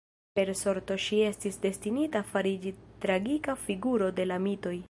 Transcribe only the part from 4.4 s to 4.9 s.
mitoj.